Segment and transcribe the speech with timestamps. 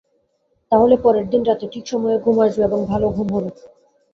[0.71, 3.49] তাহলে পরের দিন রাতে ঠিক সময়ে ঘুম আসবে এবং ভালো ঘুম হবে।